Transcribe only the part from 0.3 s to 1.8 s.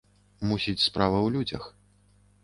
Мусіць, справа ў людзях.